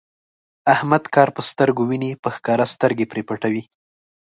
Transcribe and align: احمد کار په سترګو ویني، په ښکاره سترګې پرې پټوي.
احمد 0.73 1.03
کار 1.15 1.29
په 1.35 1.41
سترګو 1.49 1.81
ویني، 1.89 2.11
په 2.23 2.29
ښکاره 2.35 2.65
سترګې 2.75 3.09
پرې 3.11 3.21
پټوي. 3.27 3.63